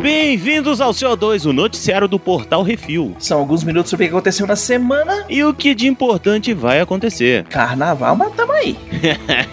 [0.00, 3.16] Bem-vindos ao CO2, o noticiário do Portal Refil.
[3.18, 5.24] São alguns minutos sobre o que aconteceu na semana.
[5.28, 7.44] E o que de importante vai acontecer.
[7.50, 8.78] Carnaval, mas tamo aí.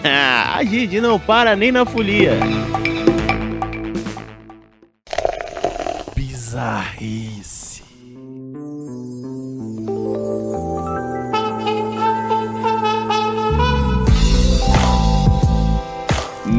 [0.04, 2.38] A Gigi não para nem na folia.
[6.14, 7.53] Bizarrice.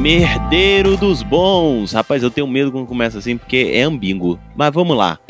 [0.06, 1.92] Merdeiro dos bons.
[1.92, 4.40] Rapaz, eu tenho medo quando começa assim, porque é ambíguo.
[4.56, 5.18] Mas vamos lá.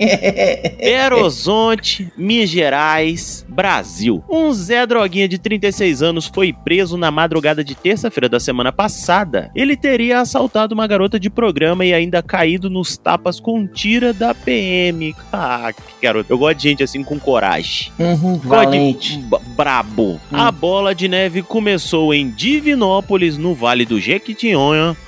[0.78, 4.22] Belo Horizonte, Minas Gerais, Brasil.
[4.30, 9.50] Um Zé Droguinha de 36 anos foi preso na madrugada de terça-feira da semana passada.
[9.56, 14.34] Ele teria assaltado uma garota de programa e ainda caído nos tapas com tira da
[14.34, 15.16] PM.
[15.32, 16.34] Ah, que garoto.
[16.34, 17.94] Eu gosto de gente assim com coragem.
[17.98, 19.24] Uhum, de valente.
[19.56, 20.20] Brabo.
[20.34, 24.65] A bola de neve começou em Divinópolis, no Vale do Jequitinhonha,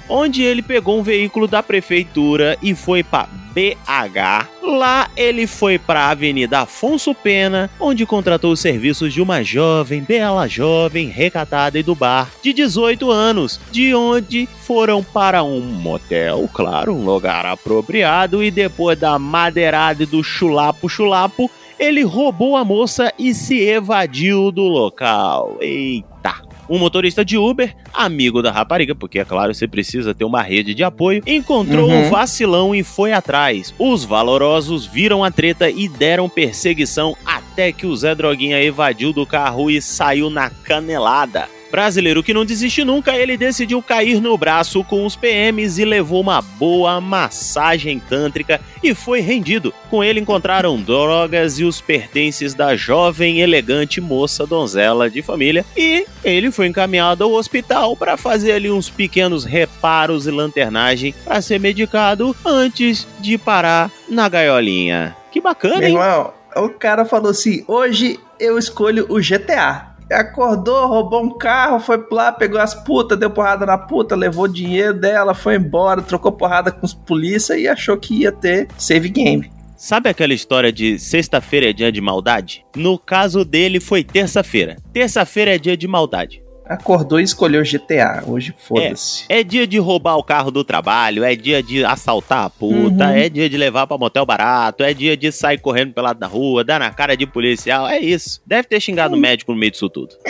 [0.09, 4.47] onde ele pegou um veículo da prefeitura e foi para BH.
[4.61, 10.01] Lá ele foi para a Avenida Afonso Pena, onde contratou os serviços de uma jovem,
[10.01, 16.47] bela jovem, recatada e do bar, de 18 anos, de onde foram para um motel,
[16.53, 23.11] claro, um lugar apropriado, e depois da madeirada e do chulapo-chulapo, ele roubou a moça
[23.17, 25.57] e se evadiu do local.
[25.61, 26.46] Eita!
[26.69, 30.73] Um motorista de Uber, amigo da rapariga, porque é claro, você precisa ter uma rede
[30.73, 32.07] de apoio, encontrou Uhum.
[32.07, 33.73] o vacilão e foi atrás.
[33.79, 39.25] Os valorosos viram a treta e deram perseguição até que o Zé Droguinha evadiu do
[39.25, 41.47] carro e saiu na canelada.
[41.71, 46.21] Brasileiro que não desiste nunca, ele decidiu cair no braço com os PMs e levou
[46.21, 49.73] uma boa massagem tântrica e foi rendido.
[49.89, 56.05] Com ele encontraram drogas e os pertences da jovem, elegante moça donzela de família e
[56.23, 61.59] ele foi encaminhado ao hospital para fazer ali uns pequenos reparos e lanternagem para ser
[61.59, 65.15] medicado antes de parar na gaiolinha.
[65.31, 65.95] Que bacana, Meu hein?
[65.95, 69.96] irmão, o cara falou assim: hoje eu escolho o GTA.
[70.11, 74.47] Acordou, roubou um carro, foi lá, pegou as putas, deu porrada na puta, levou o
[74.47, 79.09] dinheiro dela, foi embora, trocou porrada com os polícia e achou que ia ter save
[79.09, 79.51] game.
[79.75, 82.65] Sabe aquela história de sexta-feira é dia de maldade?
[82.75, 84.75] No caso dele foi terça-feira.
[84.91, 86.41] Terça-feira é dia de maldade.
[86.69, 88.23] Acordou e escolheu GTA.
[88.27, 89.23] Hoje foda-se.
[89.29, 93.11] É dia de roubar o carro do trabalho, é dia de assaltar a puta, Uhum.
[93.11, 96.27] é dia de levar pra motel barato, é dia de sair correndo pelo lado da
[96.27, 98.41] rua, dar na cara de policial, é isso.
[98.45, 100.15] Deve ter xingado o médico no meio disso tudo.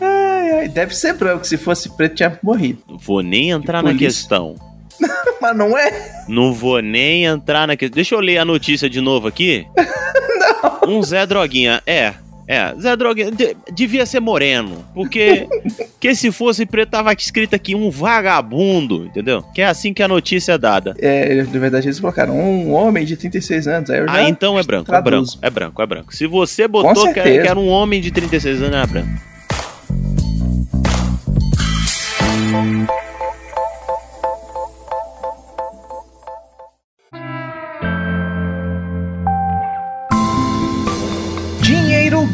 [0.00, 2.82] Ai, ai, deve ser branco, se fosse preto tinha morrido.
[2.88, 4.54] Não vou nem entrar na questão.
[5.40, 6.24] Mas não é?
[6.28, 7.94] Não vou nem entrar na questão.
[7.94, 9.66] Deixa eu ler a notícia de novo aqui.
[10.86, 11.82] Um Zé Droguinha.
[11.86, 12.14] É,
[12.48, 12.74] é.
[12.80, 14.84] Zé Droguinha de- devia ser moreno.
[14.94, 15.46] Porque
[16.00, 19.42] que se fosse preto tava escrito aqui um vagabundo, entendeu?
[19.54, 20.94] Que é assim que a notícia é dada.
[20.98, 23.90] É, na verdade eles colocaram um homem de 36 anos.
[23.90, 25.38] Aí eu já Ah, então é branco, é branco, traduzo.
[25.42, 26.14] é branco, é branco.
[26.16, 29.28] Se você botou que era, que era um homem de 36 anos, era branco.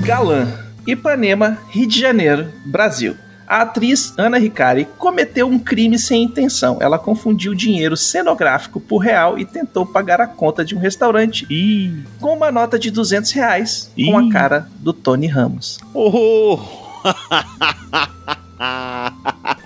[0.05, 0.47] Galã.
[0.87, 3.17] Ipanema, Rio de Janeiro, Brasil.
[3.47, 6.77] A atriz Ana Ricari cometeu um crime sem intenção.
[6.79, 12.05] Ela confundiu dinheiro cenográfico por real e tentou pagar a conta de um restaurante Ih.
[12.21, 14.29] com uma nota de 200 reais com Ih.
[14.29, 15.79] a cara do Tony Ramos.
[15.95, 16.59] Oh.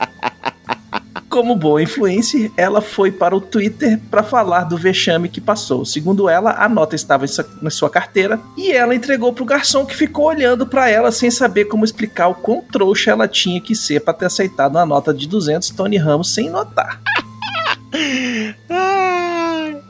[1.28, 5.84] Como boa influencer, ela foi para o Twitter para falar do vexame que passou.
[5.84, 7.26] Segundo ela, a nota estava
[7.60, 11.66] na sua carteira e ela entregou pro garçom que ficou olhando para ela sem saber
[11.66, 15.28] como explicar o quão trouxa ela tinha que ser para ter aceitado uma nota de
[15.28, 17.00] 200 Tony Ramos sem notar.
[18.70, 18.94] Ah,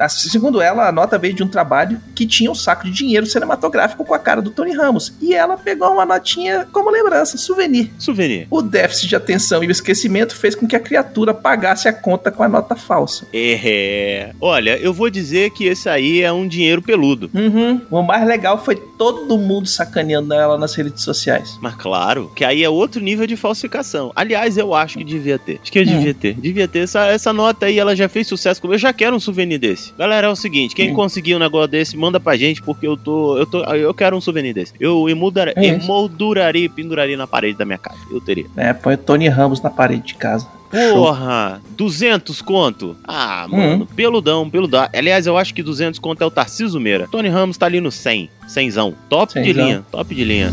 [0.09, 4.04] Segundo ela, a nota veio de um trabalho que tinha um saco de dinheiro cinematográfico
[4.04, 5.12] com a cara do Tony Ramos.
[5.20, 7.91] E ela pegou uma notinha como lembrança, souvenir.
[7.98, 8.47] Souvenir.
[8.50, 12.30] O déficit de atenção e o esquecimento fez com que a criatura pagasse a conta
[12.30, 13.27] com a nota falsa.
[13.33, 14.33] É.
[14.41, 17.30] Olha, eu vou dizer que esse aí é um dinheiro peludo.
[17.34, 17.80] Uhum.
[17.91, 21.56] O mais legal foi todo mundo sacaneando ela nas redes sociais.
[21.60, 24.12] Mas claro, que aí é outro nível de falsificação.
[24.15, 25.59] Aliás, eu acho que devia ter.
[25.62, 25.86] Acho que eu Hum.
[25.86, 26.34] devia ter.
[26.34, 26.80] Devia ter.
[26.80, 28.60] Essa, essa nota aí, ela já fez sucesso.
[28.65, 29.88] Eu já quero um souvenir desse.
[29.97, 30.95] Galera, é o seguinte: quem Hum.
[30.95, 33.37] conseguir um negócio desse, manda pra gente, porque eu tô.
[33.39, 34.73] Eu, tô, eu quero um souvenir desse.
[34.81, 37.99] Eu emudar, É emolduraria e penduraria na parede da minha casa.
[38.11, 38.47] Eu teria.
[38.57, 40.47] É, põe o Tony Ramos na parede de casa.
[40.71, 40.93] Show.
[41.03, 42.95] Porra, 200 conto?
[43.03, 43.57] Ah, Hum.
[43.57, 44.87] mano, peludão, peludão.
[44.95, 47.09] Aliás, eu acho que 200 conto é o Tarciso Meira.
[47.11, 48.95] Tony Ramos tá ali no 100, 100zão.
[49.09, 50.53] Top de linha, top de linha.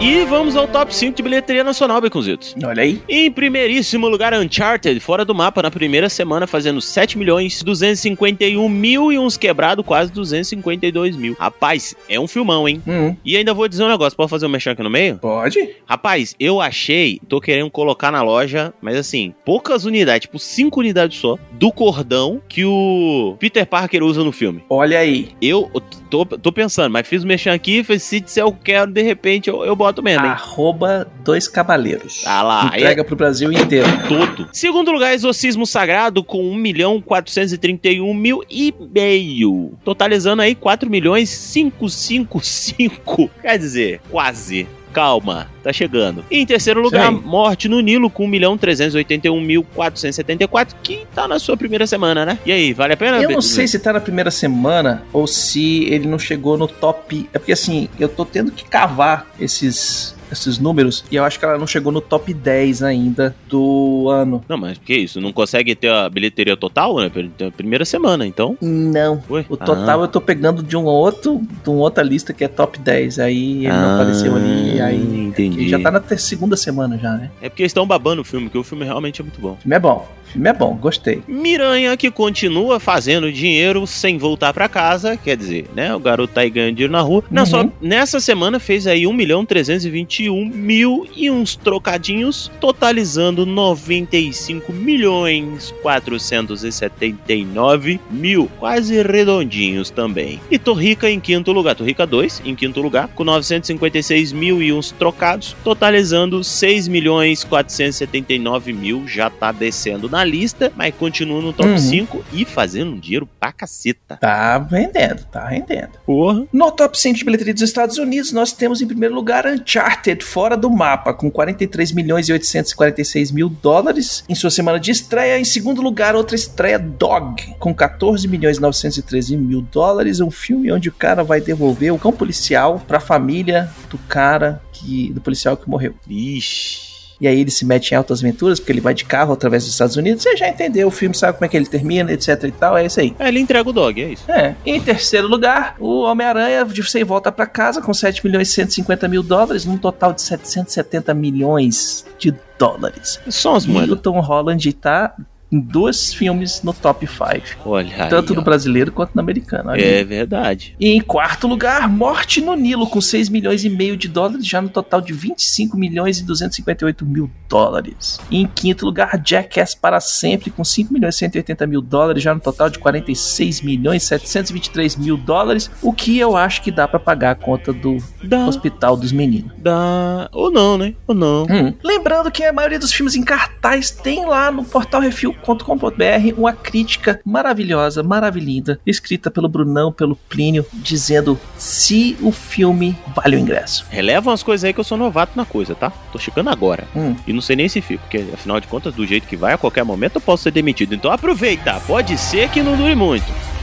[0.00, 2.54] E vamos ao top 5 de bilheteria nacional, Beconzitos.
[2.64, 3.02] Olha aí.
[3.08, 9.10] Em primeiríssimo lugar, Uncharted, fora do mapa na primeira semana, fazendo 7 milhões 251 mil
[9.10, 11.34] e uns quebrado, quase 252 mil.
[11.36, 12.80] Rapaz, é um filmão, hein?
[12.86, 15.18] Hum, E ainda vou dizer um negócio, pode fazer um mexer aqui no meio?
[15.18, 15.68] pode?
[15.84, 21.18] Rapaz, eu achei, tô querendo colocar na loja, mas assim, poucas unidades, tipo 5 unidades
[21.18, 24.62] só, do cordão que o Peter Parker usa no filme.
[24.70, 25.30] Olha aí.
[25.42, 25.68] Eu
[26.08, 29.64] tô, tô pensando, mas fiz o mexer aqui, se disser eu quero, de repente eu,
[29.64, 30.30] eu boto mesmo, hein?
[30.32, 32.22] Arroba dois cavaleiros.
[32.26, 33.86] Ah lá, aí Entrega pro Brasil inteiro.
[34.08, 34.48] todo.
[34.52, 39.72] Segundo lugar, Exorcismo Sagrado com 1 milhão 431 mil e meio.
[39.84, 43.30] Totalizando aí 4 milhões 555.
[43.40, 44.66] Quer dizer, quase.
[44.92, 46.24] Calma, tá chegando.
[46.30, 47.10] E em terceiro lugar.
[47.10, 52.24] Morte no Nilo com 1 milhão 381 mil 474, que tá na sua primeira semana,
[52.24, 52.38] né?
[52.44, 53.22] E aí, vale a pena?
[53.22, 57.28] Eu não sei se tá na primeira semana ou se ele não chegou no top.
[57.32, 61.44] É porque assim, eu tô tendo que cavar esses, esses números e eu acho que
[61.44, 64.42] ela não chegou no top 10 ainda do ano.
[64.48, 65.20] Não, mas que isso?
[65.20, 67.10] Não consegue ter a bilheteria total, né?
[67.56, 68.56] Primeira semana, então.
[68.60, 69.22] Não.
[69.30, 69.44] Ué?
[69.48, 70.04] O total Ah.
[70.04, 73.18] eu tô pegando de um outro, de uma outra lista que é top 10.
[73.18, 74.80] Aí ele não Ah, apareceu ali.
[74.80, 75.68] Aí entendi.
[75.68, 77.30] já tá na segunda semana já, né?
[77.40, 79.52] É porque eles estão babando o filme, porque o filme realmente é muito bom.
[79.52, 80.08] O filme é bom.
[80.32, 81.22] Filme é bom, gostei.
[81.26, 85.94] Miranha que continua fazendo dinheiro sem voltar pra casa, quer dizer, né?
[85.94, 87.24] O garoto tá aí ganhando dinheiro na rua.
[87.30, 87.46] Uhum.
[87.46, 95.74] só nessa semana fez aí 1 milhão 321 mil e uns trocadinhos, totalizando 95 milhões
[95.82, 100.40] 479 mil, quase redondinhos também.
[100.50, 104.90] E Torrica em quinto lugar, Torrica 2 em quinto lugar, com 956 mil e uns
[104.90, 111.68] trocados, totalizando 6 milhões 479 mil, já tá descendo na lista, mas continua no top
[111.70, 111.78] Uhum.
[111.78, 114.16] 5 e fazendo um dinheiro pra caceta.
[114.16, 115.90] Tá rendendo, tá rendendo.
[116.06, 116.44] Porra.
[116.52, 120.56] No top 5 de bilheteria dos Estados Unidos, nós temos em primeiro lugar Uncharted, fora
[120.56, 125.38] do mapa, com 43 milhões e 846 mil dólares em sua semana de estreia.
[125.38, 130.20] Em segundo lugar, outra estreia, Dog, com 14 milhões e 913 mil dólares.
[130.20, 135.12] Um filme onde o cara vai devolver o cão policial pra família do cara que
[135.12, 135.94] do policial que morreu.
[136.08, 136.87] Ixi.
[137.20, 139.72] E aí ele se mete em altas aventuras, porque ele vai de carro através dos
[139.72, 140.22] Estados Unidos.
[140.22, 142.76] Você já entendeu o filme, sabe como é que ele termina, etc e tal.
[142.76, 143.14] É isso aí.
[143.18, 144.30] É, ele entrega o dog, é isso.
[144.30, 144.54] É.
[144.64, 149.08] Em terceiro lugar, o Homem-Aranha de você volta pra casa com 7 milhões e 150
[149.08, 153.20] mil dólares, num total de 770 milhões de dólares.
[153.28, 154.00] Só as E o moedas.
[154.00, 155.14] Tom Holland tá
[155.50, 157.68] dois filmes no top 5.
[157.68, 158.44] Olha aí, Tanto no ó.
[158.44, 159.70] brasileiro quanto no americano.
[159.70, 159.94] olha aí.
[160.00, 160.74] É verdade.
[160.78, 164.60] E em quarto lugar, Morte no Nilo, com 6 milhões e meio de dólares, já
[164.60, 168.18] no total de 25 milhões e 258 mil dólares.
[168.30, 172.34] E em quinto lugar, Jackass para sempre, com 5 milhões e 180 mil dólares, já
[172.34, 176.86] no total de 46 milhões e 723 mil dólares, o que eu acho que dá
[176.86, 179.52] pra pagar a conta do Dá, Hospital dos Meninos.
[179.58, 180.28] dá.
[180.32, 180.94] Ou não, né?
[181.06, 181.44] Ou não.
[181.44, 181.72] Hum.
[181.82, 185.00] Lembrando que a maioria dos filmes em cartaz tem lá no portal
[185.38, 193.36] refil.com.br uma crítica maravilhosa, maravilhinda, escrita pelo Brunão, pelo Plínio, dizendo se o filme vale
[193.36, 193.86] o ingresso.
[193.90, 195.90] Releva umas coisas aí que eu sou novato na coisa, tá?
[196.12, 196.86] Tô chegando agora.
[196.94, 197.14] Hum.
[197.26, 199.58] E não sei nem se fico, porque afinal de contas, do jeito que vai, a
[199.58, 200.94] qualquer momento eu posso ser demitido.
[200.94, 203.57] Então aproveita, pode ser que não dure muito.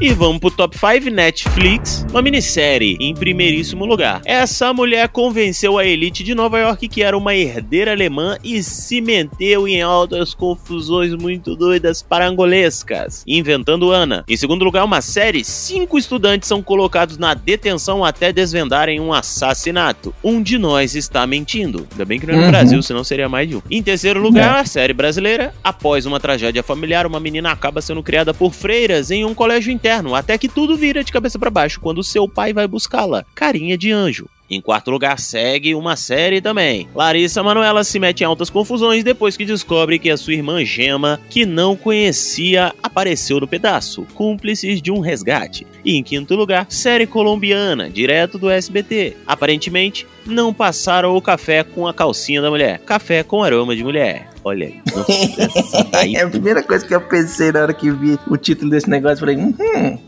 [0.00, 4.20] E vamos pro top 5 Netflix, uma minissérie em primeiríssimo lugar.
[4.24, 9.00] Essa mulher convenceu a elite de Nova York que era uma herdeira alemã e se
[9.00, 14.24] meteu em altas confusões muito doidas parangolescas, inventando Ana.
[14.28, 20.14] Em segundo lugar, uma série, cinco estudantes são colocados na detenção até desvendarem um assassinato.
[20.22, 21.88] Um de nós está mentindo.
[21.90, 22.50] Ainda bem que não é no Uhum.
[22.52, 23.62] Brasil, senão seria mais de um.
[23.68, 28.32] Em terceiro lugar, a série brasileira, após uma tragédia familiar, uma menina acaba sendo criada
[28.32, 32.02] por freiras em um colégio interno, até que tudo vira de cabeça para baixo quando
[32.02, 33.24] seu pai vai buscá-la.
[33.34, 34.28] Carinha de anjo.
[34.50, 36.88] Em quarto lugar, segue uma série também.
[36.94, 41.20] Larissa Manoela se mete em altas confusões depois que descobre que a sua irmã Gema,
[41.28, 45.66] que não conhecia, apareceu no pedaço, cúmplices de um resgate.
[45.84, 49.16] E em quinto lugar, série colombiana, direto do SBT.
[49.26, 52.78] Aparentemente, não passaram o café com a calcinha da mulher.
[52.80, 54.28] Café com aroma de mulher.
[54.44, 54.80] Olha aí.
[54.94, 58.36] Nossa, essa daí É a primeira coisa que eu pensei na hora que vi o
[58.36, 59.18] título desse negócio.
[59.18, 59.54] Falei, hum,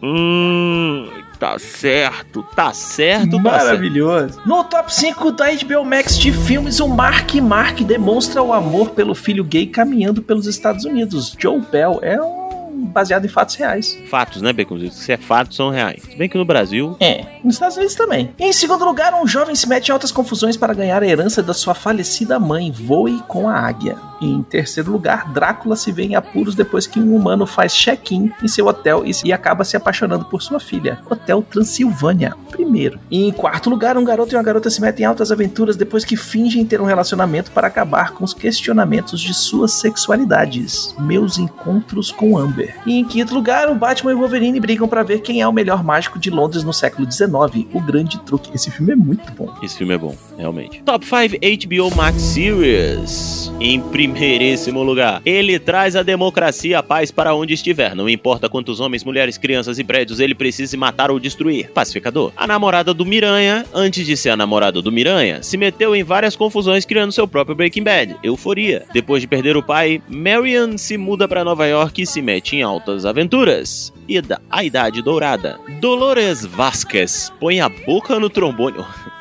[0.02, 1.08] Hum,
[1.40, 3.42] tá certo, tá certo, tá certo.
[3.42, 4.40] maravilhoso.
[4.44, 9.14] No top 5 da HBO Max de filmes, o Mark Mark demonstra o amor pelo
[9.14, 11.34] filho gay caminhando pelos Estados Unidos.
[11.38, 13.98] Joe Bell é um baseado em fatos reais.
[14.10, 14.98] Fatos, né, Baconzitos?
[14.98, 16.02] Se é fatos, são reais.
[16.02, 16.96] Se bem que no Brasil...
[17.00, 18.34] É, nos Estados Unidos também.
[18.38, 21.54] Em segundo lugar, um jovem se mete em altas confusões para ganhar a herança da
[21.54, 22.70] sua falecida mãe.
[22.70, 23.96] Voe com a águia.
[24.20, 28.48] Em terceiro lugar, Drácula se vê em apuros depois que um humano faz check-in em
[28.48, 30.98] seu hotel e, acaba se apaixonando por sua filha.
[31.08, 32.34] Hotel Transilvânia.
[32.50, 32.98] Primeiro.
[33.10, 36.04] E em quarto lugar, um garoto e uma garota se metem em altas aventuras depois
[36.04, 40.94] que fingem ter um relacionamento para acabar com os questionamentos de suas sexualidades.
[40.98, 42.76] Meus encontros com Amber.
[42.84, 45.52] E em quinto lugar, o Batman e o Wolverine brigam para ver quem é o
[45.52, 47.66] melhor mágico de Londres no século XIX.
[47.72, 48.50] O Grande Truque.
[48.54, 49.54] Esse filme é muito bom.
[49.62, 50.82] Esse filme é bom, realmente.
[50.82, 51.36] Top 5
[51.66, 53.52] HBO Max Series.
[53.60, 57.94] Em primeiríssimo lugar, ele traz a democracia e a paz para onde estiver.
[57.94, 61.70] Não importa quantos homens, mulheres, crianças e prédios ele precise matar ou destruir.
[61.70, 62.32] Pacificador.
[62.36, 66.36] A namorada do Miranha, antes de ser a namorada do Miranha, se meteu em várias
[66.36, 68.16] confusões criando seu próprio Breaking Bad.
[68.22, 68.84] Euforia.
[68.92, 72.62] Depois de perder o pai, Marion se muda para Nova York e se mete em
[72.62, 73.92] altas aventuras.
[74.08, 75.58] Ida, a Idade Dourada.
[75.80, 78.76] Dolores Vasquez põe a boca no trombone.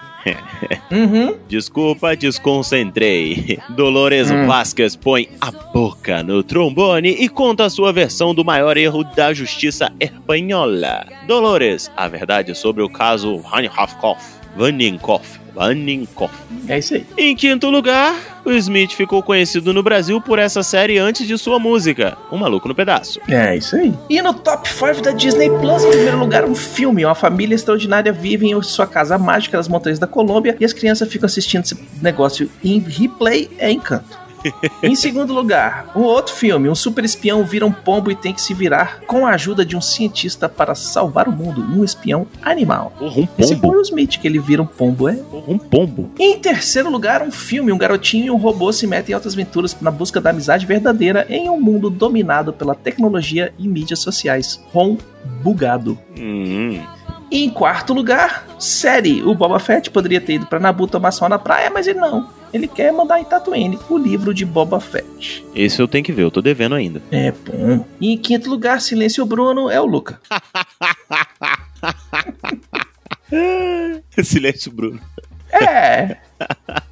[0.92, 1.36] Uhum.
[1.48, 3.60] Desculpa, desconcentrei.
[3.70, 4.46] Dolores Hum.
[4.48, 9.34] Vasquez põe a boca no trombone e conta a sua versão do maior erro da
[9.34, 11.06] justiça espanhola.
[11.28, 13.38] Dolores, a verdade sobre o caso.
[13.38, 14.20] Vaninkoff.
[14.58, 15.40] Vaninkoff.
[16.68, 17.06] É isso aí.
[17.18, 21.60] Em quinto lugar, o Smith ficou conhecido no Brasil por essa série antes de sua
[21.60, 23.20] música, Um Maluco no Pedaço.
[23.28, 23.94] É isso aí.
[24.10, 27.06] E no top 5 da Disney Plus, em primeiro lugar, um filme.
[27.06, 31.10] Uma família extraordinária vive em sua casa mágica nas montanhas da Colômbia e as crianças
[31.10, 33.50] ficam assistindo esse negócio em replay.
[33.58, 34.29] É encanto.
[34.82, 36.70] Em segundo lugar, um outro filme.
[36.70, 39.76] Um super espião vira um pombo e tem que se virar com a ajuda de
[39.76, 41.62] um cientista para salvar o mundo.
[41.62, 42.94] Um espião animal.
[42.98, 43.78] Porra, um Esse foi pombo.
[43.78, 45.14] o Smith, que ele vira um pombo, é?
[45.16, 46.12] Porra, um pombo.
[46.20, 47.72] Em terceiro lugar, um filme.
[47.72, 51.26] Um garotinho e um robô se metem em altas aventuras na busca da amizade verdadeira
[51.30, 54.60] em um mundo dominado pela tecnologia e mídias sociais.
[54.74, 54.98] Ron
[55.44, 55.98] Bugado.
[56.18, 56.80] Hum.
[57.32, 59.22] E em quarto lugar, série.
[59.22, 62.28] O Boba Fett poderia ter ido pra Nabu tomar sol na praia, mas ele não.
[62.52, 65.46] Ele quer mandar em Tatooine o livro de Boba Fett.
[65.54, 67.02] Esse eu tenho que ver, eu tô devendo ainda.
[67.12, 67.86] É bom.
[68.02, 70.20] E em quinto lugar, Silêncio Bruno é o Luca.
[74.24, 75.00] Silêncio, Bruno.
[75.52, 76.18] É.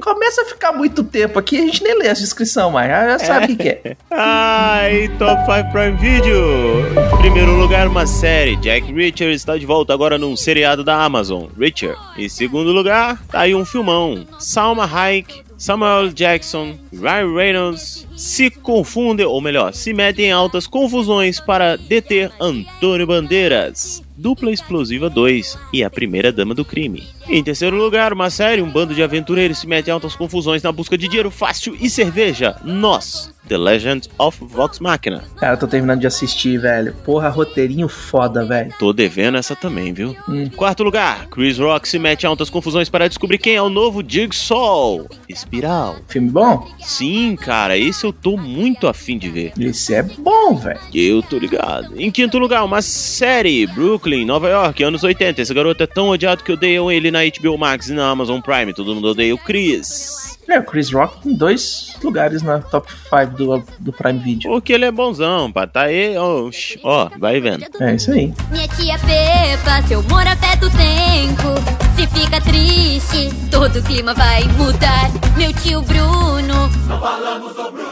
[0.00, 2.88] Começa a ficar muito tempo aqui, a gente nem lê a descrição mais.
[2.88, 3.96] Já sabe o que, que é.
[4.10, 6.80] Ai, Top 5 Prime Video.
[7.14, 8.56] Em primeiro lugar, uma série.
[8.56, 11.96] Jack Reacher está de volta agora num seriado da Amazon, Reacher.
[12.16, 14.26] Em segundo lugar, tá aí um filmão.
[14.38, 21.40] Salma Hayek, Samuel Jackson, Ryan Reynolds se confundem, ou melhor, se metem em altas confusões
[21.40, 24.02] para deter Antônio Bandeiras.
[24.16, 27.02] Dupla Explosiva 2 e a primeira dama do crime.
[27.28, 30.70] Em terceiro lugar, uma série, um bando de aventureiros se mete em altas confusões na
[30.70, 32.56] busca de dinheiro fácil e cerveja.
[32.62, 35.24] Nós, The Legend of Vox Machina.
[35.36, 36.94] Cara, tô terminando de assistir, velho.
[37.04, 38.72] Porra, roteirinho foda, velho.
[38.78, 40.16] Tô devendo essa também, viu?
[40.28, 40.48] Hum.
[40.50, 44.02] Quarto lugar, Chris Rock se mete em altas confusões para descobrir quem é o novo
[44.06, 45.06] Jigsaw.
[45.28, 45.96] Espiral.
[46.06, 46.68] Filme bom?
[46.78, 49.52] Sim, cara, esse eu tô muito afim de ver.
[49.58, 50.80] Esse é bom, velho.
[50.92, 52.00] Eu tô ligado.
[52.00, 55.42] Em quinto lugar, uma série, Brooklyn, Nova York, anos 80.
[55.42, 58.72] Esse garoto é tão odiado que odeiam ele na HBO Max e na Amazon Prime.
[58.74, 60.38] Todo mundo odeia o Chris.
[60.48, 64.50] É, o Chris Rock em dois lugares na top 5 do, do Prime Video.
[64.50, 65.66] Porque ele é bonzão, pá.
[65.66, 66.50] Tá aí, ó,
[66.82, 67.64] ó, vai vendo.
[67.80, 68.32] É isso aí.
[68.50, 71.74] Minha tia Pepa, seu humor afeta o tempo.
[71.96, 75.10] Se fica triste, todo o clima vai mudar.
[75.36, 76.70] Meu tio Bruno,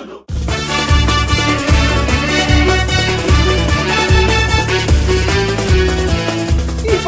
[0.09, 0.12] E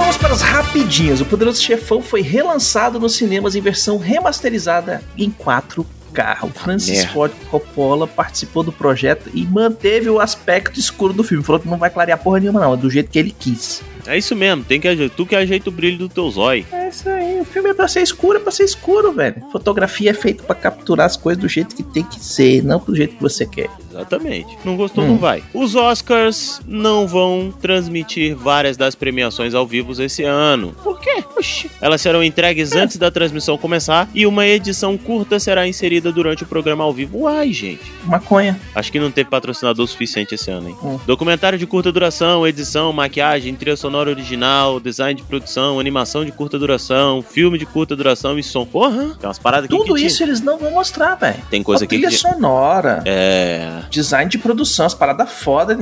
[0.04, 1.23] vamos para as rapidinhas.
[1.23, 6.42] O Poderoso Chefão foi relançado nos cinemas em versão remasterizada em 4K.
[6.42, 7.12] O Francis Merda.
[7.14, 11.42] Ford Coppola participou do projeto e manteve o aspecto escuro do filme.
[11.42, 12.75] Falou que não vai clarear porra nenhuma, não.
[12.75, 13.80] É do jeito que ele quis.
[14.06, 15.16] É isso mesmo, tem que ajeitar.
[15.16, 16.66] Tu que ajeita o brilho do teu zóio.
[16.73, 17.40] É isso aí.
[17.40, 19.37] O filme é pra ser escuro, é pra ser escuro, velho.
[19.52, 22.94] Fotografia é feita pra capturar as coisas do jeito que tem que ser, não do
[22.94, 23.68] jeito que você quer.
[23.90, 24.56] Exatamente.
[24.64, 25.08] Não gostou, Hum.
[25.08, 25.42] não vai.
[25.54, 30.75] Os Oscars não vão transmitir várias das premiações ao vivo esse ano.
[30.82, 31.23] Por quê?
[31.37, 31.70] Oxi.
[31.80, 36.46] Elas serão entregues antes da transmissão começar e uma edição curta será inserida durante o
[36.46, 37.20] programa ao vivo.
[37.23, 37.82] Uai, gente.
[38.04, 38.58] Maconha.
[38.75, 40.76] Acho que não teve patrocinador suficiente esse ano, hein?
[40.82, 40.99] Hum.
[41.06, 46.58] Documentário de curta duração, edição, maquiagem, trilha sonora original, design de produção, animação de curta
[46.58, 48.64] duração filme de curta duração e som.
[48.66, 51.38] Porra, tem umas paradas aqui Tudo que te- isso eles não vão mostrar, velho.
[51.50, 52.16] Tem coisa A aqui trilha que...
[52.16, 55.76] sonora, É, design de produção, as paradas foda.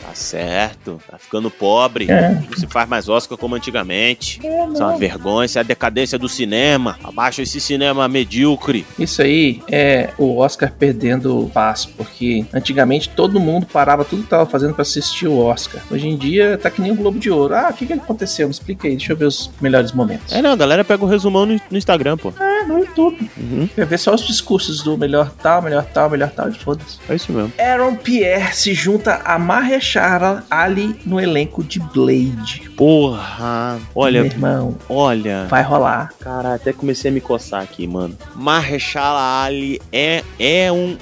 [0.00, 1.00] Tá certo.
[1.10, 2.06] Tá ficando pobre.
[2.10, 2.30] É.
[2.48, 4.40] Não se faz mais Oscar como antigamente.
[4.44, 6.98] É, Isso é uma vergonha, isso é a decadência do cinema.
[7.02, 8.86] Abaixa esse cinema medíocre.
[8.98, 14.28] Isso aí é o Oscar perdendo o passo, porque antigamente todo mundo parava tudo que
[14.28, 15.82] tava fazendo pra assistir o Oscar.
[15.90, 17.54] Hoje em dia tá que nem o Globo de Ouro.
[17.54, 18.46] Ah, o que que aconteceu?
[18.46, 20.32] Me explica aí, deixa eu ver os melhores momentos.
[20.32, 22.32] É, não, a galera pega o resumão no, no Instagram, pô.
[22.40, 23.30] É, no YouTube.
[23.36, 26.98] Uhum, Quer ver só os discursos do melhor tal, melhor tal, melhor tal e foda-se.
[27.08, 27.52] é isso mesmo.
[27.58, 32.70] Aaron Pierre se junta a Mahershala Ali no elenco de Blade.
[32.76, 35.46] Porra, olha, Meu irmão, olha.
[35.48, 36.12] vai rolar.
[36.20, 38.16] Cara, até comecei a me coçar aqui, mano.
[38.34, 40.96] Mahershala Ali é, é um...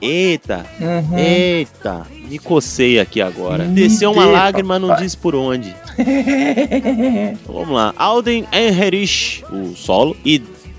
[0.00, 1.18] Eita, Uhum.
[1.18, 2.06] eita.
[2.28, 3.64] Me cocei aqui agora.
[3.64, 5.04] Me Desceu uma lágrima, não papai.
[5.04, 5.74] disse por onde.
[7.46, 7.94] Vamos lá.
[7.96, 10.38] Alden Ehrenreich, o solo, e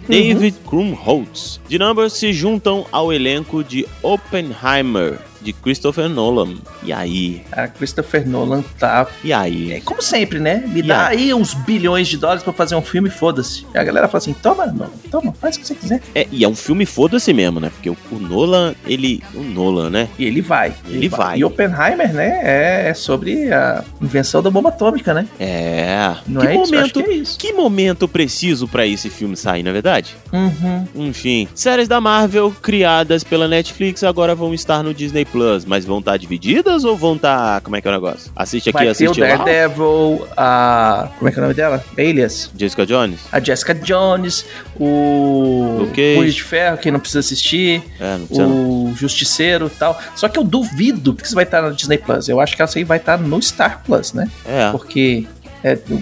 [0.09, 6.55] David Krumholtz, de Numbers, se juntam ao elenco de Oppenheimer, de Christopher Nolan.
[6.83, 7.41] E aí?
[7.51, 9.73] A Christopher Nolan tá E aí?
[9.73, 10.63] É como sempre, né?
[10.67, 11.25] Me E dá aí?
[11.25, 13.65] aí uns bilhões de dólares pra fazer um filme, foda-se.
[13.73, 16.01] E a galera fala assim: toma, não, toma, faz o que você quiser.
[16.13, 17.69] É, e é um filme foda-se mesmo, né?
[17.69, 19.21] Porque o, o Nolan, ele.
[19.33, 20.09] O Nolan, né?
[20.17, 20.73] E ele vai.
[20.87, 21.39] Ele vai.
[21.39, 22.39] E Oppenheimer, né?
[22.43, 25.27] É, é sobre a invenção da bomba atômica, né?
[25.39, 26.15] É.
[26.27, 26.73] Não que é isso?
[26.73, 27.03] Momento.
[27.03, 27.37] que é isso.
[27.39, 30.15] Que momento preciso pra esse filme sair, na é verdade?
[30.31, 30.87] Uhum.
[30.95, 35.99] Enfim, séries da Marvel criadas pela Netflix agora vão estar no Disney Plus, mas vão
[35.99, 37.61] estar divididas ou vão estar.
[37.61, 38.31] Como é que é o negócio?
[38.35, 39.27] Assiste aqui, Vai o assiste lá.
[39.27, 41.09] Daredevil, a.
[41.17, 41.83] Como é que é o nome dela?
[41.97, 42.51] Alias.
[42.57, 43.19] Jessica Jones?
[43.31, 44.45] A Jessica Jones,
[44.79, 45.87] o.
[45.93, 47.83] Punho de Ferro, que não precisa assistir.
[47.99, 48.47] É, não precisa.
[48.47, 48.83] não.
[48.85, 49.99] O Justiceiro e tal.
[50.15, 52.27] Só que eu duvido que isso vai estar no Disney Plus.
[52.27, 54.29] Eu acho que essa aí vai estar no Star Plus, né?
[54.45, 54.71] É.
[54.71, 55.25] Porque
[55.63, 56.01] é, o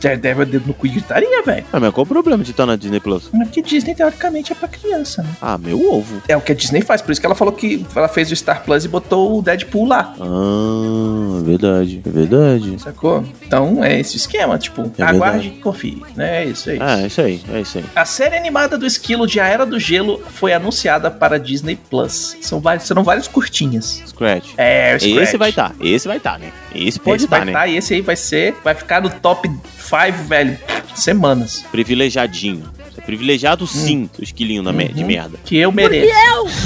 [0.00, 1.64] Daredevil é dedo no cu e gritaria, velho.
[1.72, 3.28] Ah, mas qual o problema de estar na Disney Plus?
[3.32, 5.30] Mas que Disney, teoricamente, é pra criança, né?
[5.40, 6.22] Ah, meu ovo.
[6.28, 8.36] É o que a Disney faz, por isso que ela falou que ela fez o
[8.36, 10.14] Star Plus e botou o Deadpool lá.
[10.20, 12.02] Ah, é verdade.
[12.04, 12.80] É verdade.
[12.80, 13.24] Sacou?
[13.46, 16.44] Então é esse esquema, tipo, É aguarde e confie, né?
[16.44, 16.78] É isso aí.
[16.80, 17.84] Ah, é isso aí, é isso aí.
[17.94, 22.36] A série animada do esquilo de A Era do Gelo foi anunciada para Disney Plus.
[22.40, 24.02] São vários, serão vários curtinhas.
[24.06, 24.50] Scratch.
[24.56, 25.22] É, o Scratch.
[25.22, 26.52] Esse vai estar, esse vai estar, né?
[26.74, 27.52] Esse pode estar, vai né?
[27.52, 29.50] estar e esse aí vai ser, vai ficar no top
[29.88, 30.58] 5, velho,
[30.94, 31.64] semanas.
[31.70, 32.64] Privilegiadinho.
[32.96, 35.06] É privilegiado sim, seu esquilinho na me- de Uhum.
[35.06, 35.38] merda.
[35.44, 36.12] Que eu mereço.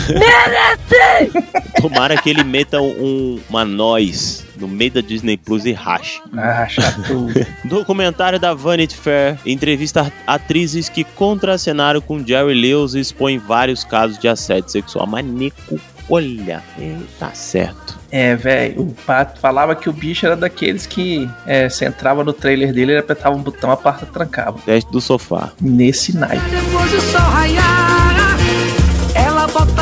[1.80, 6.20] Tomara que ele meta um, uma nós no meio da Disney Plus e rache.
[6.36, 7.02] Ah, chato.
[7.64, 14.18] Documentário da Vanity Fair entrevista atrizes que contracenaram com Jerry Lewis e expõe vários casos
[14.18, 15.06] de assédio sexual.
[15.06, 15.78] Manico,
[16.12, 17.98] olha, é, tá certo.
[18.10, 22.34] É, velho, o Pato falava que o bicho era daqueles que é, você entrava no
[22.34, 24.58] trailer dele, ele apertava um botão, a porta trancava.
[24.66, 25.52] Teste do sofá.
[25.58, 26.44] Nesse naipe.
[26.50, 28.36] Depois o sol raiar,
[29.14, 29.81] ela bota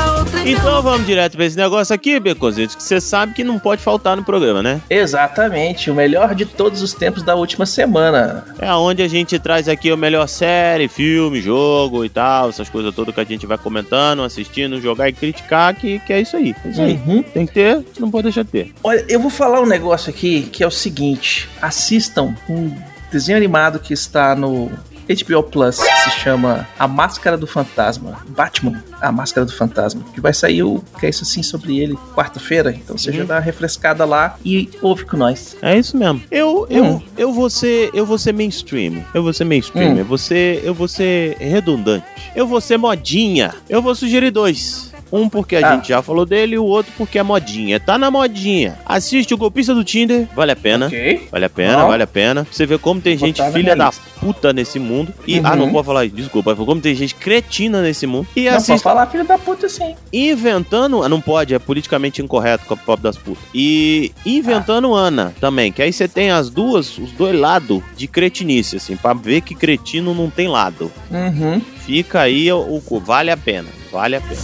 [0.50, 4.16] Então vamos direto pra esse negócio aqui, Becozito, que você sabe que não pode faltar
[4.16, 4.80] no programa, né?
[4.90, 8.44] Exatamente, o melhor de todos os tempos da última semana.
[8.58, 12.92] É onde a gente traz aqui a melhor série, filme, jogo e tal, essas coisas
[12.92, 16.52] todas que a gente vai comentando, assistindo, jogar e criticar, que, que é isso aí.
[16.64, 17.00] É isso aí.
[17.06, 17.22] Uhum.
[17.22, 18.74] Tem que ter, não pode deixar de ter.
[18.82, 22.74] Olha, eu vou falar um negócio aqui que é o seguinte: assistam um
[23.12, 24.68] desenho animado que está no
[25.14, 28.18] HBO Plus, que se chama A Máscara do Fantasma.
[28.28, 30.02] Batman, A Máscara do Fantasma.
[30.14, 32.70] Que vai sair o que é isso assim sobre ele quarta-feira.
[32.72, 35.56] Então você já dá uma refrescada lá e ouve com nós.
[35.62, 36.22] É isso mesmo.
[36.30, 37.02] Eu, eu, Hum.
[37.16, 39.04] eu vou ser, eu vou ser mainstream.
[39.14, 39.94] Eu vou ser mainstream.
[39.94, 39.98] Hum.
[39.98, 42.04] Eu vou ser, eu vou ser redundante.
[42.34, 43.52] Eu vou ser modinha.
[43.68, 44.89] Eu vou sugerir dois.
[45.12, 45.74] Um porque a Ah.
[45.76, 47.78] gente já falou dele e o outro porque é modinha.
[47.80, 48.78] Tá na modinha.
[48.86, 50.86] Assiste o Golpista do Tinder, vale a pena.
[50.86, 51.28] Ok?
[51.30, 52.46] Vale a pena, vale a pena.
[52.50, 54.02] Você ver como tem Vou gente filha da lista.
[54.20, 55.12] puta nesse mundo.
[55.26, 55.46] E, Uhum.
[55.46, 56.54] ah, não pode falar isso, desculpa.
[56.54, 58.26] Como tem gente cretina nesse mundo.
[58.36, 59.94] E Não assiste falar filho da puta assim.
[60.12, 61.02] inventando.
[61.02, 63.42] Ah, não pode, é politicamente incorreto com a pop das putas.
[63.54, 65.00] E inventando Ah.
[65.00, 65.72] Ana também.
[65.72, 69.54] Que aí você tem as duas, os dois lados de cretinice, assim, pra ver que
[69.54, 70.90] cretino não tem lado.
[71.10, 71.60] Uhum.
[71.90, 73.68] Fica aí o, o vale a pena.
[73.90, 74.40] Vale a pena.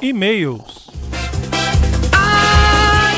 [0.00, 0.04] É.
[0.04, 0.83] E-mails.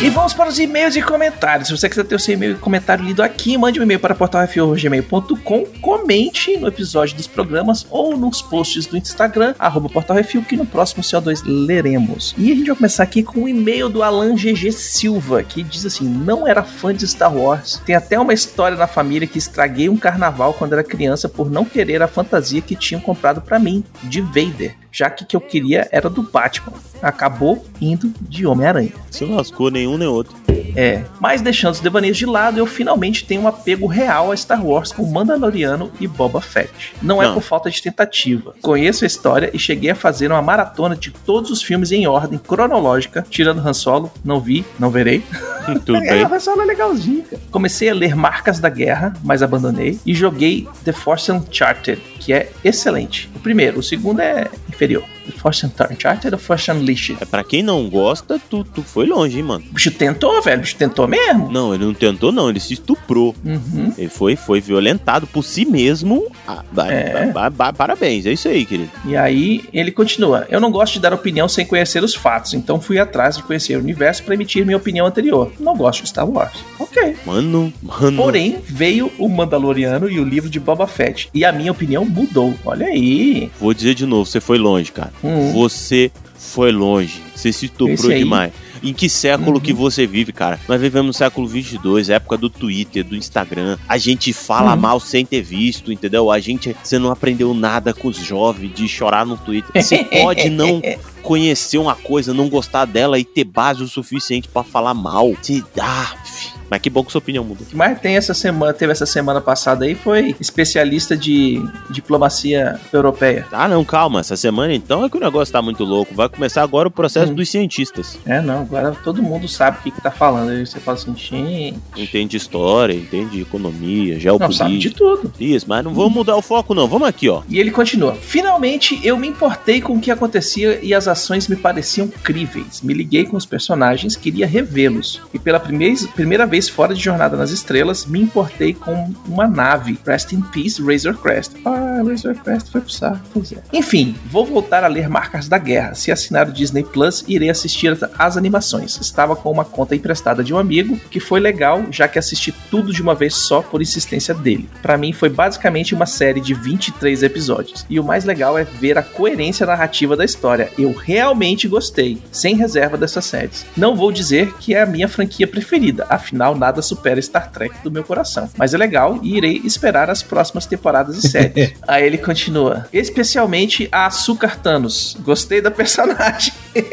[0.03, 1.69] E vamos para os e-mails e comentários.
[1.69, 4.15] Se você quiser ter o seu e-mail e comentário lido aqui, mande um e-mail para
[4.15, 10.67] portalrefil.gmail.com, comente no episódio dos programas ou nos posts do Instagram, arroba portalrefil, que no
[10.67, 12.35] próximo CO2 leremos.
[12.37, 15.87] E a gente vai começar aqui com o e-mail do Alan GG Silva, que diz
[15.87, 17.81] assim, não era fã de Star Wars.
[17.87, 21.65] Tem até uma história na família que estraguei um carnaval quando era criança por não
[21.65, 24.75] querer a fantasia que tinham comprado para mim, de Vader.
[24.97, 26.73] Já que o que eu queria era do Batman.
[27.03, 28.93] Acabou indo de Homem-Aranha.
[29.11, 30.35] Se lascou nenhum nem outro.
[30.75, 34.65] É, mas deixando os devaneios de lado, eu finalmente tenho um apego real a Star
[34.65, 36.95] Wars com Mandaloriano e Boba Fett.
[37.03, 37.35] Não, é Não.
[37.35, 38.55] por falta de tentativa.
[38.61, 42.39] Conheço a história e cheguei a fazer uma maratona de todos os filmes em ordem
[42.39, 45.23] cronológica, tirando Han Solo, não vi, não verei.
[45.85, 46.25] Tudo É, bem.
[46.25, 47.43] o Han Solo é legalzinho, cara.
[47.51, 52.51] Comecei a ler Marcas da Guerra, mas abandonei, e joguei The Force Uncharted, que é
[52.65, 53.31] excelente.
[53.37, 55.05] O primeiro, o segundo é inferior.
[55.27, 57.19] The Force Uncharted ou Force Unleashed?
[57.21, 59.65] É, pra quem não gosta, tu, tu foi longe, hein, mano.
[59.71, 61.51] O bicho tentou, velho, o bicho tentou mesmo.
[61.51, 62.49] Não, ele não tentou, não.
[62.51, 63.35] Ele se estuprou.
[63.45, 63.93] Uhum.
[63.97, 66.27] Ele foi, foi violentado por si mesmo.
[66.47, 67.33] Ah, É.
[67.77, 68.91] parabéns, é isso aí, querido.
[69.05, 72.81] E aí ele continua: Eu não gosto de dar opinião sem conhecer os fatos, então
[72.81, 75.53] fui atrás de conhecer o universo para emitir minha opinião anterior.
[75.59, 76.59] Não gosto de Star Wars.
[76.91, 77.17] Ok.
[77.27, 78.17] Mano, mano.
[78.23, 81.29] Porém, veio o Mandaloriano e o livro de Boba Fett.
[81.35, 82.55] E a minha opinião mudou.
[82.65, 83.51] Olha aí.
[83.61, 85.13] Vou dizer de novo, você foi longe, cara.
[85.23, 85.53] Hum.
[85.53, 87.21] Você foi longe.
[87.35, 88.53] Você se estuprou demais.
[88.83, 89.61] Em que século Uhum.
[89.61, 90.61] que você vive, cara?
[90.69, 93.79] Nós vivemos no século 22, época do Twitter, do Instagram.
[93.89, 94.81] A gente fala Uhum.
[94.81, 96.31] mal sem ter visto, entendeu?
[96.31, 99.83] A gente, você não aprendeu nada com os jovens de chorar no Twitter.
[99.83, 100.81] Você pode não
[101.23, 105.33] conhecer uma coisa, não gostar dela e ter base o suficiente pra falar mal.
[105.81, 106.53] Ah, fi.
[106.71, 107.65] Mas que bom que sua opinião mudou.
[107.67, 112.79] O que mais tem essa semana, teve essa semana passada aí foi especialista de diplomacia
[112.93, 113.47] europeia.
[113.53, 114.21] Ah, não, calma.
[114.21, 116.15] Essa semana então é que o negócio tá muito louco.
[116.15, 117.35] Vai começar agora o processo Hum.
[117.35, 118.19] dos cientistas.
[118.27, 120.51] É, não, agora todo mundo sabe o que, que tá falando.
[120.51, 121.79] Aí você fala assim, gente.
[121.97, 124.65] Entende história, entende economia, Não, geopolítica.
[124.65, 125.33] sabe de tudo.
[125.41, 126.87] Isso, mas não vamos mudar o foco, não.
[126.87, 127.43] Vamos aqui, ó.
[127.49, 131.57] E ele continua: Finalmente eu me importei com o que acontecia e as ações me
[131.57, 132.81] pareciam críveis.
[132.83, 135.21] Me liguei com os personagens, queria revê-los.
[135.35, 139.99] E pela primeira, primeira vez fora de Jornada nas Estrelas, me importei com uma nave.
[140.07, 141.53] Rest in Peace, Razor Crest.
[141.65, 143.21] Ah, Razor Crest foi pro saco.
[143.33, 143.59] Pois é.
[143.73, 145.95] Enfim, vou voltar a ler Marcas da Guerra.
[145.95, 148.99] Se assinar o Disney Plus, irei assistir às animações.
[149.01, 152.93] Estava com uma conta emprestada de um amigo, que foi legal, já que assisti tudo
[152.93, 154.69] de uma vez só por insistência dele.
[154.81, 157.85] Pra mim foi basicamente uma série de 23 episódios.
[157.91, 160.71] E o mais legal é ver a coerência narrativa da história.
[160.79, 163.67] Eu realmente gostei, sem reserva dessas séries.
[163.77, 167.91] Não vou dizer que é a minha franquia preferida, afinal nada supera Star Trek do
[167.91, 168.49] meu coração.
[168.57, 171.73] Mas é legal e irei esperar as próximas temporadas e séries.
[171.89, 175.17] Aí ele continua: especialmente a Açúcar Thanos.
[175.21, 176.53] Gostei da personagem.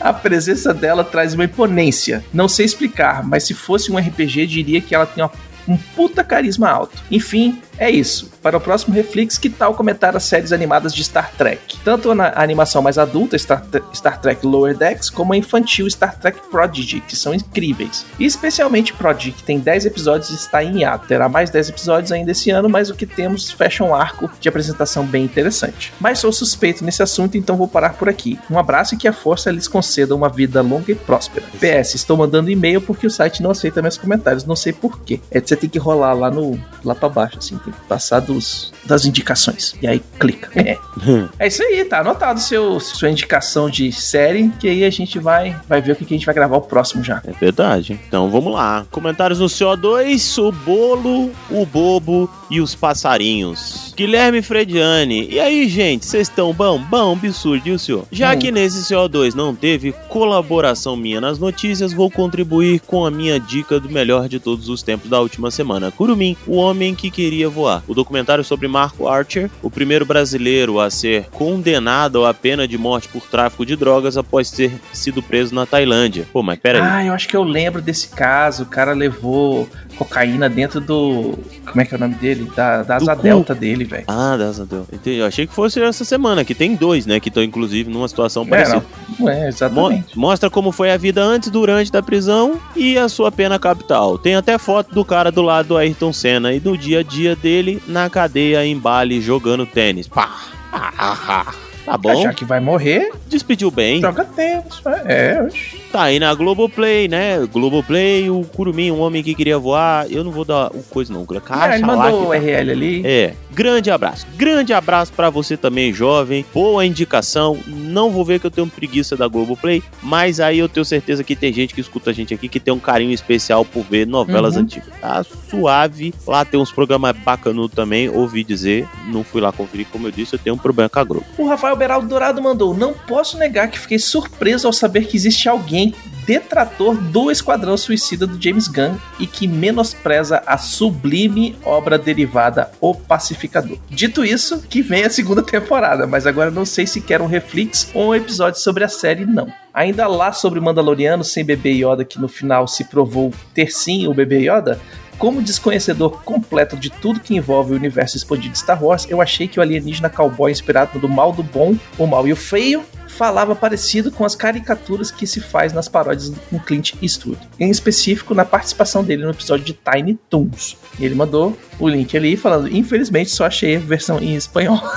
[0.00, 2.22] A presença dela traz uma imponência.
[2.32, 5.32] Não sei explicar, mas se fosse um RPG, diria que ela tem uma-
[5.66, 7.02] um puta carisma alto.
[7.10, 8.30] Enfim, é isso.
[8.42, 11.78] Para o próximo Reflex, que tal comentar as séries animadas de Star Trek?
[11.84, 16.38] Tanto na animação mais adulta, Star, Star Trek Lower Decks, como a infantil Star Trek
[16.50, 18.04] Prodigy, que são incríveis.
[18.18, 21.06] E especialmente Prodigy, que tem 10 episódios e está em hiato.
[21.06, 24.48] Terá mais 10 episódios ainda esse ano, mas o que temos fecha um arco de
[24.48, 25.92] apresentação bem interessante.
[26.00, 28.38] Mas sou suspeito nesse assunto, então vou parar por aqui.
[28.50, 31.46] Um abraço e que a força lhes conceda uma vida longa e próspera.
[31.58, 35.20] PS, estou mandando e-mail porque o site não aceita meus comentários, não sei porquê.
[35.30, 39.04] É, você tem que rolar lá no lá para baixo, assim, que passar dos, das
[39.04, 39.74] indicações.
[39.80, 40.50] E aí clica.
[40.54, 40.78] É.
[41.38, 45.56] É isso aí, tá anotado seu, sua indicação de série, que aí a gente vai,
[45.68, 47.20] vai ver o que que a gente vai gravar o próximo já.
[47.26, 48.00] É verdade.
[48.08, 48.86] Então vamos lá.
[48.90, 53.92] Comentários no CO2, o bolo, o bobo e os passarinhos.
[53.96, 55.28] Guilherme Frediani.
[55.30, 56.78] E aí, gente, vocês estão bom?
[56.78, 58.06] Bom, absurdo, e o senhor?
[58.10, 58.38] Já Hum.
[58.38, 63.78] que nesse CO2 não teve colaboração minha nas notícias, vou contribuir com a minha dica
[63.78, 65.90] do melhor de todos os tempos da última semana.
[65.90, 67.82] Kurumin, o homem que queria voar.
[67.88, 73.08] O documentário sobre Marco Archer, o primeiro brasileiro a ser condenado à pena de morte
[73.08, 76.26] por tráfico de drogas após ter sido preso na Tailândia.
[76.32, 76.82] Pô, mas peraí.
[76.82, 78.64] Ah, eu acho que eu lembro desse caso.
[78.64, 81.38] O cara levou cocaína dentro do.
[81.66, 82.50] Como é que é o nome dele?
[82.54, 83.22] Da, da asa cu.
[83.22, 84.04] delta dele, velho.
[84.08, 84.86] Ah, graças a Deus.
[84.92, 85.18] Entendi.
[85.18, 87.18] Eu achei que fosse essa semana, que tem dois, né?
[87.20, 88.82] Que estão, inclusive, numa situação É, parecida.
[89.18, 90.18] não, é, Mo- exatamente.
[90.18, 94.18] mostra como foi a vida antes, durante da prisão e a sua pena capital.
[94.18, 97.34] Tem até foto do cara do lado do Ayrton Senna e do dia a dia
[97.36, 100.06] dele na cadeia em Bali jogando tênis.
[100.08, 100.30] Pá!
[100.72, 101.54] Ah, ah, ah.
[101.84, 104.00] Tá bom, Já que vai morrer, despediu bem.
[104.00, 104.80] joga tênis.
[105.04, 105.76] É, oxe.
[105.92, 107.38] Tá aí na Globoplay, né?
[107.52, 110.10] Globoplay, o Curumim, um homem que queria voar.
[110.10, 111.24] Eu não vou dar o coisa não.
[111.24, 112.28] Caixa Ah, ele mandou o tá.
[112.30, 113.02] URL ali.
[113.04, 114.26] É, grande abraço.
[114.36, 116.44] Grande abraço pra você também, jovem.
[116.54, 117.58] Boa indicação.
[117.66, 121.36] Não vou ver que eu tenho preguiça da Globoplay, mas aí eu tenho certeza que
[121.36, 124.56] tem gente que escuta a gente aqui que tem um carinho especial por ver novelas
[124.56, 124.62] Uhum.
[124.62, 124.88] antigas.
[125.00, 126.14] Tá suave.
[126.26, 128.86] Lá tem uns programas bacanudos também, ouvi dizer.
[129.08, 131.26] Não fui lá conferir, como eu disse, eu tenho um problema com a Globo.
[131.38, 135.48] O Rafael Beraldo Dourado mandou: Não posso negar que fiquei surpreso ao saber que existe
[135.48, 135.94] alguém
[136.26, 142.94] detrator do Esquadrão Suicida do James Gunn e que menospreza a sublime obra derivada O
[142.94, 143.78] Pacificador.
[143.90, 147.90] Dito isso, que vem a segunda temporada, mas agora não sei se quer um reflex
[147.94, 149.52] ou um episódio sobre a série, não.
[149.72, 154.14] Ainda lá sobre Mandaloriano sem bebê Yoda, que no final se provou ter sim o
[154.14, 154.80] bebê Yoda,
[155.18, 159.48] como desconhecedor completo de tudo que envolve o universo expandido de Star Wars, eu achei
[159.48, 163.54] que o alienígena cowboy inspirado do mal, do bom, o mal e o feio falava
[163.54, 168.44] parecido com as caricaturas que se faz nas paródias com Clint Eastwood, em específico na
[168.44, 170.76] participação dele no episódio de Tiny Toons.
[170.98, 174.82] E ele mandou o link ali falando: infelizmente só achei a versão em espanhol.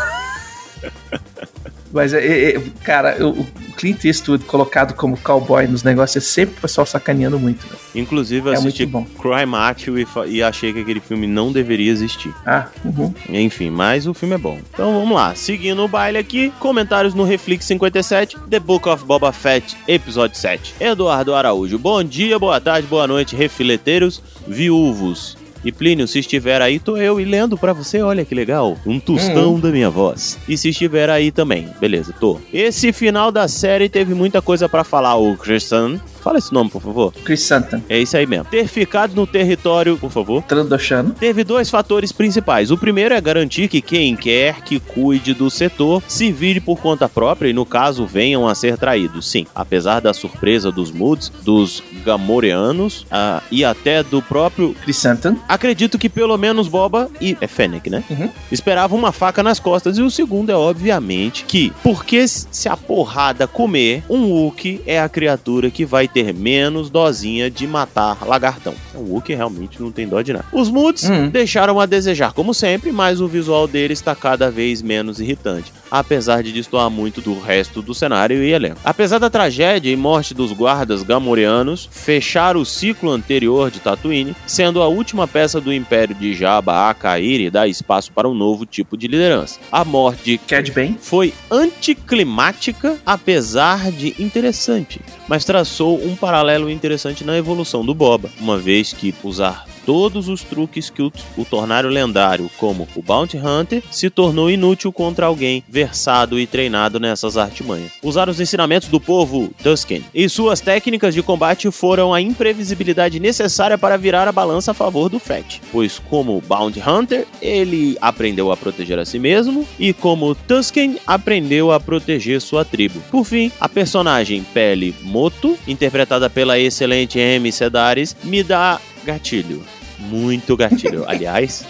[1.91, 6.61] Mas, é, é, cara, o Clint Eastwood colocado como cowboy nos negócios é sempre o
[6.61, 7.65] pessoal sacaneando muito.
[7.67, 7.77] Né?
[7.95, 11.91] Inclusive, eu É assisti muito Cry Macho e, e achei que aquele filme não deveria
[11.91, 12.33] existir.
[12.45, 13.13] Ah, uhum.
[13.29, 14.59] Enfim, mas o filme é bom.
[14.73, 19.31] Então vamos lá, seguindo o baile aqui, comentários no Reflex 57, The Book of Boba
[19.31, 20.75] Fett, episódio 7.
[20.79, 25.37] Eduardo Araújo, bom dia, boa tarde, boa noite, refileteiros, viúvos.
[25.63, 28.99] E Plínio, se estiver aí, tô eu e lendo pra você, olha que legal, um
[28.99, 30.37] tostão da minha voz.
[30.47, 32.39] E se estiver aí também, beleza, tô.
[32.53, 35.99] Esse final da série teve muita coisa pra falar, o Christian.
[36.27, 37.13] Fala esse nome, por favor.
[37.23, 38.43] Chris Santa, É isso aí mesmo.
[38.43, 40.43] Ter ficado no território, por favor.
[40.43, 41.15] Trandoshano.
[41.17, 42.69] Teve dois fatores principais.
[42.69, 47.07] O primeiro é garantir que quem quer que cuide do setor se vire por conta
[47.07, 49.31] própria e, no caso, venham a ser traídos.
[49.31, 54.75] Sim, apesar da surpresa dos Moods, dos Gamoreanos ah, e até do próprio.
[54.83, 55.33] Chris Santa.
[55.47, 57.37] Acredito que pelo menos Boba e.
[57.39, 58.03] É Fennec, né?
[58.09, 58.29] Uhum.
[58.51, 59.97] Esperavam uma faca nas costas.
[59.97, 65.07] E o segundo é, obviamente, que porque se a porrada comer, um Wookie é a
[65.07, 68.73] criatura que vai ter menos dozinha de matar lagartão.
[68.95, 70.45] O Wookie realmente não tem dó de nada.
[70.51, 71.29] Os Moods Uhum.
[71.29, 76.43] deixaram a desejar, como sempre, mas o visual dele está cada vez menos irritante, apesar
[76.43, 78.79] de destoar muito do resto do cenário e elenco.
[78.83, 84.81] Apesar da tragédia e morte dos guardas gamorianos, fechar o ciclo anterior de Tatooine, sendo
[84.81, 88.65] a última peça do Império de Jabba a cair e dar espaço para um novo
[88.65, 89.59] tipo de liderança.
[89.71, 90.97] A morte de Cad Bane.
[90.99, 98.57] foi anticlimática, apesar de interessante, mas traçou um paralelo interessante na evolução do Boba, uma
[98.57, 103.81] vez que usar todos os truques que o, o tornaram lendário, como o Bounty Hunter,
[103.89, 107.93] se tornou inútil contra alguém versado e treinado nessas artimanhas.
[108.03, 113.77] Usar os ensinamentos do povo Tusken e suas técnicas de combate foram a imprevisibilidade necessária
[113.77, 118.57] para virar a balança a favor do Fett, pois como Bounty Hunter, ele aprendeu a
[118.57, 122.99] proteger a si mesmo e como Tusken aprendeu a proteger sua tribo.
[123.09, 129.76] Por fim, a personagem Pele Moto, interpretada pela excelente Amy Sedaris, me dá gatilho.
[129.99, 131.03] Muito gatilho.
[131.09, 131.65] Aliás,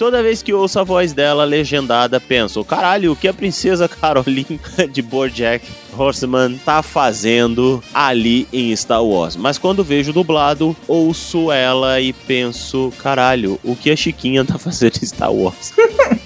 [0.00, 4.58] Toda vez que ouço a voz dela legendada, penso: caralho, o que a princesa Caroline
[4.90, 5.62] de Bojack
[5.94, 9.36] Horseman tá fazendo ali em Star Wars?
[9.36, 14.96] Mas quando vejo dublado, ouço ela e penso: caralho, o que a Chiquinha tá fazendo
[15.02, 15.74] em Star Wars?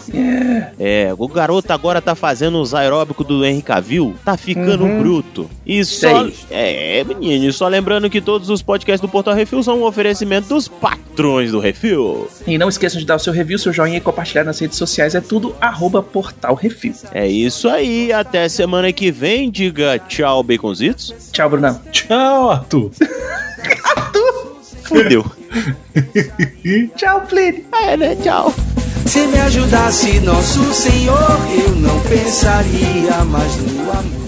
[0.79, 5.01] É, o garoto agora tá fazendo os aeróbicos do Henry Cavill, tá ficando Uhum.
[5.03, 5.51] bruto.
[5.67, 6.23] E só.
[6.23, 6.35] Sei.
[6.53, 10.47] É, menino, e só lembrando que todos os podcasts do Portal Refil são um oferecimento
[10.49, 12.29] dos patrões do Refil.
[12.47, 15.17] E não esqueçam de dar o seu review, seu joinha e compartilhar nas redes sociais.
[15.17, 16.95] É tudo arroba Portal Refil.
[17.13, 19.51] É isso aí, até semana que vem.
[19.51, 21.13] Diga tchau, baconzitos.
[21.33, 21.81] Tchau, Brunão.
[21.91, 22.93] Tchau, Arthur.
[24.85, 25.25] Fudeu.
[26.97, 27.65] Tchau, Plínio.
[27.73, 28.15] É, né?
[28.15, 28.55] Tchau.
[29.07, 34.21] Se me ajudasse nosso Senhor, eu não pensaria mais no amor.